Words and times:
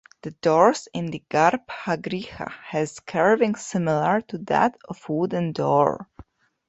The 0.23 0.31
doors 0.31 0.87
in 0.95 1.11
the 1.11 1.21
garbhagriha 1.29 2.51
has 2.71 2.99
carving 3.01 3.53
similar 3.53 4.21
to 4.29 4.39
that 4.39 4.75
of 4.89 5.07
wooden 5.07 5.51
door. 5.51 6.07